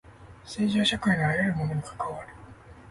[0.45, 2.29] 政治は社会のあらゆるものに関わる。